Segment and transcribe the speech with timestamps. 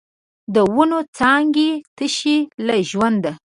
[0.53, 3.31] د ونو څانګې تشې له ژونده